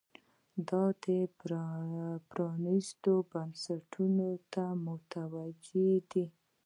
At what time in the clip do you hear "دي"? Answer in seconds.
6.11-6.25